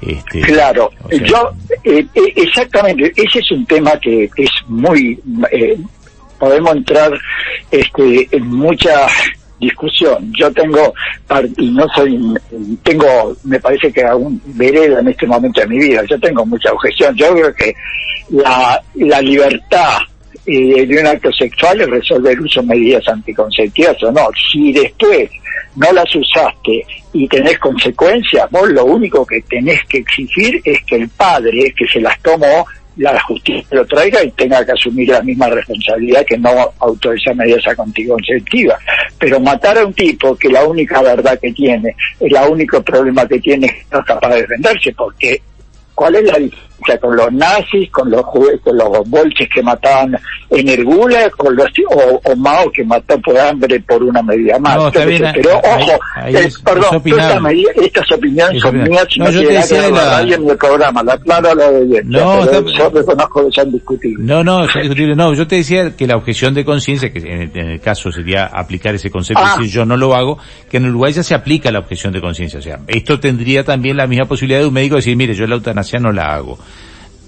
Este, 0.00 0.40
claro, 0.42 0.90
yo 1.10 1.50
eh, 1.84 2.06
eh, 2.14 2.32
exactamente, 2.36 3.12
ese 3.16 3.38
es 3.38 3.50
un 3.50 3.64
tema 3.66 3.98
que 3.98 4.28
es 4.36 4.50
muy, 4.68 5.18
eh, 5.50 5.78
podemos 6.38 6.76
entrar 6.76 7.12
este, 7.70 8.28
en 8.30 8.46
mucha 8.46 9.06
discusión. 9.58 10.32
Yo 10.38 10.52
tengo, 10.52 10.92
y 11.56 11.70
no 11.70 11.86
soy, 11.94 12.18
tengo, 12.82 13.34
me 13.44 13.58
parece 13.58 13.92
que 13.92 14.04
aún 14.04 14.40
vereda 14.46 15.00
en 15.00 15.08
este 15.08 15.26
momento 15.26 15.60
de 15.60 15.66
mi 15.66 15.78
vida, 15.78 16.02
yo 16.08 16.18
tengo 16.20 16.44
mucha 16.44 16.72
objeción. 16.72 17.14
Yo 17.16 17.32
creo 17.32 17.54
que 17.54 17.74
la, 18.30 18.82
la 18.94 19.20
libertad 19.22 19.98
de 20.46 20.98
un 21.00 21.06
acto 21.06 21.32
sexual 21.32 21.80
es 21.80 21.88
resolver 21.88 22.40
uso 22.40 22.62
medidas 22.62 23.06
anticonceptivas 23.08 24.00
o 24.04 24.12
no. 24.12 24.28
Si 24.52 24.72
después 24.72 25.28
no 25.76 25.92
las 25.92 26.14
usaste 26.14 26.86
y 27.12 27.28
tenés 27.28 27.58
consecuencias, 27.58 28.50
vos 28.50 28.68
lo 28.70 28.84
único 28.84 29.26
que 29.26 29.40
tenés 29.42 29.84
que 29.86 29.98
exigir 29.98 30.60
es 30.64 30.82
que 30.84 30.96
el 30.96 31.08
padre 31.10 31.74
que 31.76 31.86
se 31.86 32.00
las 32.00 32.20
tomó, 32.22 32.64
la 32.96 33.20
justicia 33.20 33.66
lo 33.72 33.84
traiga 33.86 34.24
y 34.24 34.30
tenga 34.30 34.64
que 34.64 34.72
asumir 34.72 35.10
la 35.10 35.20
misma 35.20 35.48
responsabilidad 35.48 36.24
que 36.24 36.38
no 36.38 36.72
autorizar 36.78 37.36
medidas 37.36 37.66
anticonceptivas. 37.78 38.78
Pero 39.18 39.38
matar 39.38 39.78
a 39.78 39.86
un 39.86 39.92
tipo 39.92 40.34
que 40.36 40.48
la 40.48 40.64
única 40.64 41.02
verdad 41.02 41.38
que 41.38 41.52
tiene, 41.52 41.94
el 42.20 42.34
único 42.50 42.82
problema 42.82 43.26
que 43.26 43.38
tiene 43.38 43.66
es 43.66 43.72
que 43.72 43.86
no 43.92 44.00
es 44.00 44.06
capaz 44.06 44.28
de 44.30 44.40
defenderse, 44.42 44.92
porque 44.92 45.42
¿cuál 45.94 46.14
es 46.16 46.24
la 46.24 46.38
diferencia? 46.38 46.75
Con 47.00 47.16
los 47.16 47.32
nazis, 47.32 47.90
con 47.90 48.10
los 48.10 48.22
con 48.22 48.76
los 48.76 49.08
bolches 49.08 49.48
que 49.52 49.62
mataban 49.62 50.16
en 50.50 50.68
Ergula, 50.68 51.28
con 51.30 51.54
los 51.56 51.66
o, 51.90 52.20
o, 52.24 52.36
Mao 52.36 52.70
que 52.70 52.84
mató 52.84 53.18
por 53.20 53.36
hambre 53.38 53.80
por 53.80 54.02
una 54.02 54.22
medida 54.22 54.58
más. 54.58 54.76
No, 54.76 54.90
pero 54.92 55.58
ojo, 55.58 55.98
eh, 56.26 56.48
perdón, 56.64 57.02
estas 57.76 58.12
opiniones 58.12 58.62
son 58.62 58.82
mías 58.82 59.06
y 59.10 59.20
no, 59.20 59.30
yo 59.30 59.40
te 59.40 59.52
decía 59.54 59.88
la... 59.90 60.22
en 60.22 60.48
el 60.48 60.56
programa, 60.56 61.02
la 61.02 61.18
claro 61.18 61.54
la 61.54 61.70
de 61.70 62.02
no, 62.04 62.44
yo 62.44 62.90
reconozco 62.90 63.50
que. 64.00 64.14
No, 64.18 64.44
no, 64.44 64.66
no, 64.66 65.34
yo 65.34 65.46
te 65.46 65.56
decía 65.56 65.96
que 65.96 66.06
la 66.06 66.16
objeción 66.16 66.54
de 66.54 66.64
conciencia, 66.64 67.12
que 67.12 67.18
en 67.18 67.56
el, 67.56 67.80
caso 67.80 68.10
sería 68.12 68.46
aplicar 68.46 68.94
ese 68.94 69.10
concepto 69.10 69.42
ah. 69.44 69.56
si 69.60 69.68
yo 69.68 69.84
no 69.84 69.96
lo 69.96 70.14
hago, 70.14 70.38
que 70.70 70.76
en 70.76 70.86
Uruguay 70.86 71.12
ya 71.12 71.22
se 71.22 71.34
aplica 71.34 71.70
la 71.70 71.80
objeción 71.80 72.12
de 72.12 72.20
conciencia, 72.20 72.58
o 72.58 72.62
sea, 72.62 72.80
esto 72.86 73.18
tendría 73.18 73.64
también 73.64 73.96
la 73.96 74.06
misma 74.06 74.26
posibilidad 74.26 74.60
de 74.60 74.66
un 74.66 74.74
médico 74.74 74.96
decir, 74.96 75.16
mire, 75.16 75.34
yo 75.34 75.46
la 75.46 75.56
eutanasia 75.56 75.98
no 75.98 76.12
la 76.12 76.34
hago 76.34 76.58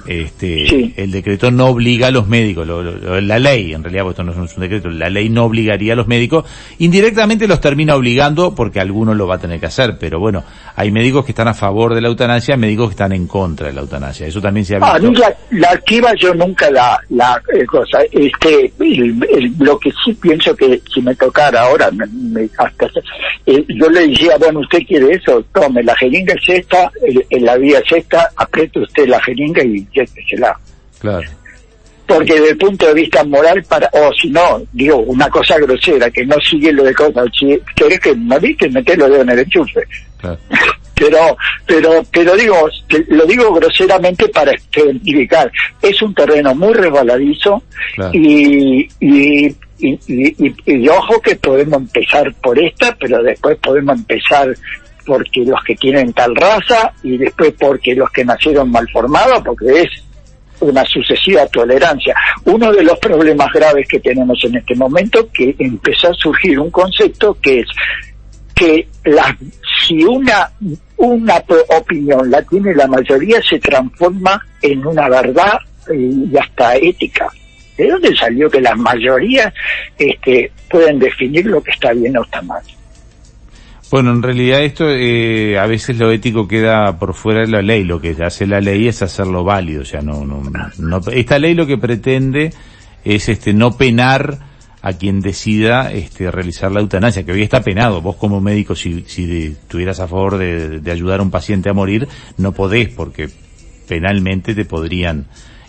este, 0.08 0.94
el 0.96 1.10
decreto 1.10 1.50
no 1.50 1.66
obliga 1.66 2.06
a 2.06 2.10
los 2.10 2.26
médicos, 2.26 2.66
la 2.66 3.38
ley, 3.38 3.74
en 3.74 3.84
realidad, 3.84 4.08
esto 4.08 4.24
no 4.24 4.32
es 4.32 4.56
un 4.56 4.62
decreto, 4.62 4.88
la 4.88 5.10
ley 5.10 5.28
no 5.28 5.44
obligaría 5.44 5.92
a 5.92 5.96
los 5.96 6.06
médicos, 6.06 6.46
indirectamente 6.78 7.46
los 7.46 7.60
termina 7.60 7.94
obligando 7.94 8.54
porque 8.54 8.80
alguno 8.80 9.12
lo 9.12 9.26
va 9.26 9.34
a 9.34 9.38
tener 9.38 9.60
que 9.60 9.66
hacer, 9.66 9.98
pero 10.00 10.18
bueno, 10.18 10.44
hay 10.76 10.90
médicos 10.90 11.26
que 11.26 11.32
están 11.32 11.48
a 11.48 11.52
favor 11.52 11.94
de 11.94 12.00
la 12.00 12.08
eutanasia, 12.08 12.56
médicos 12.56 12.88
que 12.88 12.92
están 12.92 13.12
en 13.12 13.26
contra 13.26 13.66
de 13.66 13.74
la 13.74 13.82
eutanasia, 13.82 14.26
eso 14.26 14.40
también 14.40 14.64
se 14.64 14.76
ha 14.76 14.78
ah, 14.80 14.98
visto. 14.98 15.22
la, 15.50 15.68
activa 15.68 16.12
yo 16.18 16.32
nunca 16.34 16.70
la, 16.70 16.98
la 17.10 17.42
eh, 17.54 17.66
cosa, 17.66 17.98
este, 18.10 18.72
lo 19.58 19.78
que 19.78 19.90
sí 20.02 20.14
pienso 20.14 20.56
que 20.56 20.80
si 20.92 21.02
me 21.02 21.14
tocara 21.16 21.62
ahora, 21.64 21.90
me, 21.90 22.48
hasta, 22.56 22.86
eh, 23.44 23.62
yo 23.68 23.90
le 23.90 24.08
decía, 24.08 24.38
bueno, 24.38 24.60
usted 24.60 24.78
quiere 24.86 25.12
eso, 25.12 25.44
tome, 25.52 25.82
la 25.82 25.94
jeringa 25.96 26.32
es 26.32 26.60
esta, 26.60 26.90
en 27.02 27.44
la 27.44 27.58
vía 27.58 27.80
es 27.80 27.92
esta, 27.92 28.30
apriete 28.36 28.80
usted 28.80 29.06
la 29.06 29.20
jeringa 29.20 29.62
y 29.62 29.86
Claro. 30.98 31.28
Porque 32.06 32.34
desde 32.34 32.50
el 32.50 32.58
punto 32.58 32.86
de 32.86 32.94
vista 32.94 33.22
moral, 33.24 33.62
para 33.64 33.90
o 33.92 34.10
si 34.14 34.30
no, 34.30 34.62
digo, 34.72 34.96
una 34.96 35.28
cosa 35.28 35.58
grosera, 35.58 36.10
que 36.10 36.24
no 36.24 36.36
sigue 36.40 36.72
lo 36.72 36.82
de 36.82 36.94
cosas, 36.94 37.26
si 37.38 37.60
querés 37.76 38.00
que 38.00 38.14
moriste, 38.14 38.68
meterlo 38.70 39.14
en 39.20 39.28
el 39.28 39.40
enchufe. 39.40 39.82
pero, 40.98 41.36
pero, 41.66 42.04
pero 42.10 42.36
digo, 42.36 42.68
lo 43.08 43.26
digo 43.26 43.52
groseramente 43.54 44.28
para 44.28 44.52
identificar. 44.74 45.50
Es 45.80 46.02
un 46.02 46.14
terreno 46.14 46.54
muy 46.54 46.74
resbaladizo 46.74 47.62
y, 48.12 48.88
y, 49.00 49.54
y, 49.78 50.54
y, 50.66 50.88
ojo 50.88 51.20
que 51.20 51.36
podemos 51.36 51.82
empezar 51.82 52.34
por 52.42 52.58
esta, 52.58 52.96
pero 52.96 53.22
después 53.22 53.56
podemos 53.58 53.96
empezar 53.96 54.54
porque 55.08 55.42
los 55.46 55.64
que 55.64 55.74
tienen 55.74 56.12
tal 56.12 56.36
raza 56.36 56.92
y 57.02 57.16
después 57.16 57.54
porque 57.58 57.94
los 57.94 58.10
que 58.10 58.26
nacieron 58.26 58.70
mal 58.70 58.86
formados, 58.90 59.42
porque 59.42 59.80
es 59.80 59.88
una 60.60 60.84
sucesiva 60.84 61.46
tolerancia. 61.46 62.14
Uno 62.44 62.70
de 62.70 62.82
los 62.82 62.98
problemas 62.98 63.50
graves 63.54 63.88
que 63.88 64.00
tenemos 64.00 64.38
en 64.44 64.56
este 64.56 64.74
momento 64.74 65.30
que 65.32 65.56
empezó 65.58 66.08
a 66.08 66.14
surgir 66.14 66.60
un 66.60 66.70
concepto 66.70 67.38
que 67.40 67.60
es 67.60 67.68
que 68.54 68.86
la, 69.04 69.34
si 69.86 70.04
una 70.04 70.50
una 70.98 71.42
opinión 71.68 72.30
la 72.30 72.42
tiene 72.42 72.74
la 72.74 72.86
mayoría 72.88 73.40
se 73.40 73.58
transforma 73.60 74.44
en 74.60 74.84
una 74.84 75.08
verdad 75.08 75.58
eh, 75.90 76.12
y 76.30 76.36
hasta 76.36 76.76
ética. 76.76 77.30
¿De 77.78 77.88
dónde 77.88 78.14
salió 78.14 78.50
que 78.50 78.60
la 78.60 78.74
mayoría 78.74 79.54
este, 79.96 80.50
pueden 80.68 80.98
definir 80.98 81.46
lo 81.46 81.62
que 81.62 81.70
está 81.70 81.92
bien 81.92 82.16
o 82.18 82.24
está 82.24 82.42
mal? 82.42 82.62
Bueno, 83.90 84.11
en 84.11 84.23
realidad 84.23 84.62
esto 84.62 84.85
eh, 84.90 85.59
a 85.59 85.66
veces 85.66 85.97
lo 85.97 86.11
ético 86.11 86.47
queda 86.47 86.99
por 86.99 87.14
fuera 87.14 87.40
de 87.40 87.49
la 87.49 87.62
ley. 87.62 87.85
Lo 87.85 88.00
que 88.00 88.14
hace 88.23 88.47
la 88.47 88.61
ley 88.61 88.87
es 88.87 89.00
hacerlo 89.00 89.45
válido. 89.45 89.83
O 89.83 89.85
sea, 89.87 90.02
no, 90.02 90.26
no, 90.26 90.42
no, 90.78 91.00
esta 91.11 91.38
ley 91.38 91.54
lo 91.54 91.66
que 91.66 91.78
pretende 91.78 92.52
es 93.02 93.28
este 93.30 93.54
no 93.54 93.76
penar 93.78 94.40
a 94.83 94.92
quien 94.92 95.21
decida 95.21 95.90
este 95.90 96.30
realizar 96.30 96.71
la 96.71 96.80
eutanasia, 96.80 97.25
que 97.25 97.33
hoy 97.33 97.42
está 97.42 97.62
penado. 97.62 98.02
Vos 98.02 98.16
como 98.16 98.42
médico, 98.42 98.75
si, 98.75 99.04
si 99.07 99.47
estuvieras 99.47 100.00
a 100.00 100.07
favor 100.07 100.37
de, 100.37 100.80
de 100.80 100.90
ayudar 100.90 101.21
a 101.21 101.23
un 101.23 101.30
paciente 101.30 101.71
a 101.71 101.73
morir, 101.73 102.07
no 102.37 102.52
podés 102.52 102.90
porque 102.90 103.30
penalmente 103.88 104.54
te 104.54 104.66
podrían 104.66 105.26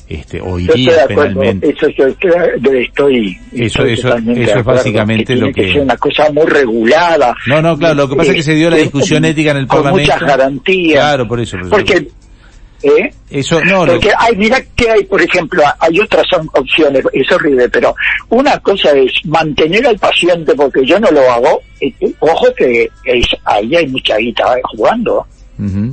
este, 0.10 0.42
día 0.76 1.08
penalmente. 1.08 1.70
Eso 1.70 1.88
yo 1.90 2.08
estoy, 2.08 3.38
eso, 3.54 3.86
eso, 3.86 4.16
eso 4.18 4.60
es 4.60 4.66
básicamente 4.66 5.36
lo 5.36 5.52
que... 5.54 5.70
es 5.70 5.76
una 5.76 5.96
cosa 5.98 6.32
muy 6.32 6.46
regulada. 6.48 7.36
No, 7.46 7.62
no, 7.62 7.78
claro, 7.78 7.94
lo 7.94 8.10
que 8.10 8.16
pasa 8.16 8.32
es 8.32 8.38
que 8.38 8.44
se 8.44 8.56
dio 8.56 8.72
la 8.72 8.78
discusión 8.78 9.24
ética 9.24 9.52
en 9.52 9.58
el 9.58 9.68
Parlamento. 9.68 10.10
Con 10.10 10.20
muchas 10.20 10.38
garantías. 10.38 11.00
Claro, 11.00 11.28
por 11.28 11.40
eso. 11.40 11.58
Porque 11.70 12.08
¿Eh? 12.82 13.12
Eso, 13.30 13.62
no, 13.66 13.86
Porque 13.86 14.10
hay, 14.18 14.36
mira 14.38 14.62
que 14.76 14.90
hay, 14.90 15.04
por 15.04 15.22
ejemplo, 15.22 15.62
hay 15.80 16.00
otras 16.00 16.26
opciones, 16.54 17.04
es 17.12 17.32
horrible, 17.32 17.68
pero 17.70 17.94
una 18.30 18.58
cosa 18.60 18.92
es 18.92 19.12
mantener 19.26 19.86
al 19.86 20.00
paciente, 20.00 20.56
porque 20.56 20.86
yo 20.86 20.98
no 21.00 21.12
lo 21.12 21.30
hago, 21.30 21.62
ojo 22.20 22.48
que 22.56 22.90
ahí 23.44 23.76
hay 23.76 23.88
mucha 23.88 24.16
guita 24.18 24.56
jugando. 24.64 25.28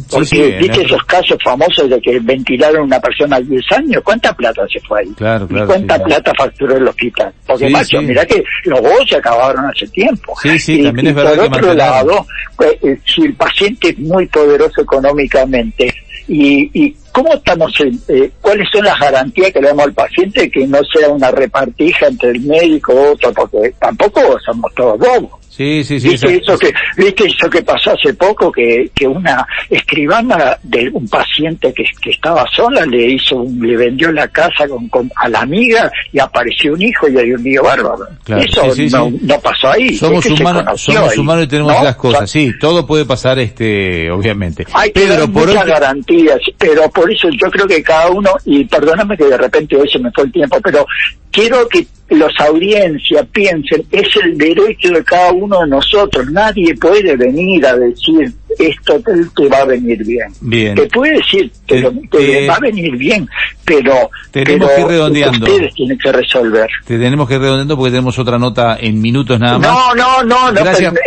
Porque 0.08 0.58
viste 0.60 0.82
esos 0.82 1.02
casos 1.04 1.36
famosos 1.42 1.90
de 1.90 2.00
que 2.00 2.20
ventilaron 2.20 2.82
a 2.82 2.84
una 2.84 3.00
persona 3.00 3.40
10 3.40 3.72
años, 3.72 4.02
¿cuánta 4.04 4.32
plata 4.32 4.62
se 4.72 4.78
fue 4.80 5.00
ahí? 5.00 5.12
Claro, 5.16 5.48
claro, 5.48 5.64
¿Y 5.64 5.66
cuánta 5.66 6.02
plata 6.02 6.32
facturó 6.38 6.76
el 6.76 6.86
hospital? 6.86 7.32
Porque 7.44 7.68
macho, 7.68 8.00
mira 8.00 8.24
que 8.24 8.44
los 8.64 8.78
juegos 8.78 9.08
se 9.08 9.16
acabaron 9.16 9.64
hace 9.64 9.88
tiempo. 9.88 10.34
Sí, 10.40 10.58
sí, 10.58 10.82
también 10.84 11.08
es 11.08 11.14
verdad 11.14 11.36
por 11.36 11.46
otro 11.46 11.74
lado, 11.74 12.26
pues, 12.56 12.76
eh, 12.82 12.98
si 13.04 13.22
el 13.22 13.34
paciente 13.34 13.88
es 13.88 13.98
muy 13.98 14.26
poderoso 14.26 14.82
económicamente, 14.82 15.92
y, 16.28 16.70
y 16.72 16.96
cómo 17.12 17.34
estamos, 17.34 17.72
eh, 18.08 18.30
cuáles 18.40 18.68
son 18.72 18.84
las 18.84 18.98
garantías 18.98 19.52
que 19.52 19.60
le 19.60 19.68
damos 19.68 19.86
al 19.86 19.94
paciente 19.94 20.50
que 20.50 20.66
no 20.66 20.78
sea 20.84 21.08
una 21.08 21.30
repartija 21.30 22.06
entre 22.06 22.30
el 22.30 22.40
médico 22.40 22.92
y 22.92 23.14
otro, 23.14 23.32
porque 23.32 23.74
tampoco 23.80 24.20
somos 24.44 24.72
todos 24.74 24.98
bobos. 24.98 25.45
Sí, 25.56 25.82
sí, 25.84 25.98
sí. 25.98 26.10
¿Viste 26.10 26.36
eso, 26.36 26.58
que, 26.58 26.70
¿Viste 26.98 27.24
eso 27.24 27.48
que 27.48 27.62
pasó 27.62 27.92
hace 27.92 28.12
poco? 28.12 28.52
Que, 28.52 28.90
que 28.94 29.06
una 29.06 29.46
escribana 29.70 30.58
de 30.62 30.90
un 30.92 31.08
paciente 31.08 31.72
que, 31.72 31.82
que 32.02 32.10
estaba 32.10 32.44
sola 32.54 32.84
le 32.84 33.12
hizo 33.12 33.42
le 33.58 33.74
vendió 33.74 34.12
la 34.12 34.28
casa 34.28 34.66
con, 34.90 35.10
a 35.16 35.28
la 35.30 35.40
amiga 35.40 35.90
y 36.12 36.18
apareció 36.18 36.74
un 36.74 36.82
hijo 36.82 37.08
y 37.08 37.16
hay 37.16 37.32
un 37.32 37.42
niño 37.42 37.62
bárbaro. 37.62 38.06
eso 38.26 38.74
no, 38.90 39.10
no, 39.22 39.40
pasó 39.40 39.70
ahí. 39.70 39.94
Somos 39.94 40.26
humanos, 40.26 40.82
somos 40.82 41.16
humanos 41.16 41.44
y 41.44 41.48
tenemos 41.48 41.82
las 41.82 41.96
cosas. 41.96 42.30
sí, 42.30 42.52
todo 42.60 42.86
puede 42.86 43.06
pasar, 43.06 43.38
este, 43.38 44.10
obviamente. 44.10 44.66
Hay 44.74 44.90
Pedro, 44.90 45.26
por 45.32 45.48
muchas 45.48 45.64
garantías, 45.64 46.38
pero 46.58 46.90
por 46.90 47.10
eso 47.10 47.28
yo 47.30 47.50
creo 47.50 47.66
que 47.66 47.82
cada 47.82 48.10
uno, 48.10 48.30
y 48.44 48.64
perdóname 48.66 49.16
que 49.16 49.24
de 49.24 49.38
repente 49.38 49.74
hoy 49.76 49.88
se 49.88 49.98
me 50.00 50.10
fue 50.12 50.24
el 50.24 50.32
tiempo, 50.32 50.60
pero 50.62 50.86
quiero 51.30 51.66
que 51.66 51.86
los 52.08 52.32
audiencias 52.38 53.26
piensen, 53.32 53.84
es 53.90 54.08
el 54.22 54.38
derecho 54.38 54.90
de 54.90 55.02
cada 55.02 55.32
uno 55.32 55.60
de 55.60 55.68
nosotros. 55.68 56.30
Nadie 56.30 56.74
puede 56.76 57.16
venir 57.16 57.66
a 57.66 57.76
decir 57.76 58.32
esto 58.58 59.00
te, 59.34 59.48
va 59.48 59.58
a 59.58 59.64
venir 59.64 60.04
bien. 60.04 60.28
bien. 60.40 60.74
Te 60.74 60.86
puede 60.86 61.16
decir, 61.16 61.50
te, 61.66 61.82
va 61.82 62.54
a 62.54 62.60
venir 62.60 62.96
bien, 62.96 63.28
pero, 63.64 64.10
tenemos 64.30 64.70
que 64.70 64.80
ir 64.80 64.86
redondeando. 64.86 65.46
ustedes 65.46 65.74
tienen 65.74 65.98
que 65.98 66.12
resolver. 66.12 66.68
Te 66.86 66.98
tenemos 66.98 67.28
que 67.28 67.34
ir 67.34 67.40
redondeando 67.40 67.76
porque 67.76 67.90
tenemos 67.90 68.18
otra 68.18 68.38
nota 68.38 68.78
en 68.80 69.00
minutos 69.00 69.38
nada 69.38 69.58
más. 69.58 69.68
No, 69.68 69.94
no, 69.94 70.22
no, 70.24 70.52
no 70.52 70.60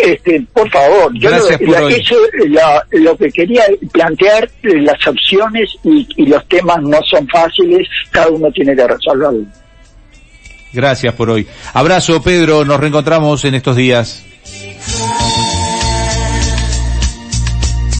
este, 0.03 0.45
por 0.53 0.69
favor. 0.69 1.11
Yo 1.17 1.29
Gracias 1.29 1.61
lo, 1.61 1.67
por 1.67 1.91
Eso, 1.91 2.15
lo 2.91 3.17
que 3.17 3.31
quería 3.31 3.63
plantear, 3.91 4.49
las 4.63 5.07
opciones 5.07 5.75
y, 5.83 6.07
y 6.17 6.25
los 6.27 6.45
temas 6.47 6.81
no 6.81 6.99
son 7.03 7.27
fáciles, 7.27 7.87
cada 8.11 8.29
uno 8.29 8.51
tiene 8.51 8.75
que 8.75 8.87
resolverlo. 8.87 9.45
Gracias 10.71 11.13
por 11.13 11.29
hoy. 11.29 11.47
Abrazo, 11.73 12.21
Pedro. 12.21 12.65
Nos 12.65 12.79
reencontramos 12.79 13.43
en 13.45 13.55
estos 13.55 13.75
días. 13.75 14.23